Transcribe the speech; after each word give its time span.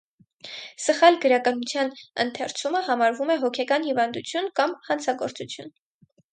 «Սխալ» 0.85 1.17
գրականության 1.25 1.91
ընթերցումը 2.25 2.83
համարվում 2.89 3.35
է 3.35 3.37
հոգեկան 3.45 3.87
հիվանդություն 3.91 4.51
կան 4.61 4.77
հանցագործություն։ 4.91 5.75